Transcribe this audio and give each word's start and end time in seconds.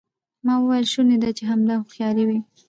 ما 0.45 0.53
وویل 0.59 0.85
شونې 0.93 1.17
ده 1.23 1.29
چې 1.37 1.43
همدا 1.51 1.75
هوښیاري 1.81 2.23
وي. 2.25 2.39